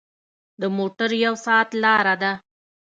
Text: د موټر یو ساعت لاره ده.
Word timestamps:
د 0.61 0.63
موټر 0.77 1.09
یو 1.25 1.33
ساعت 1.45 1.69
لاره 1.83 2.15
ده. 2.21 2.31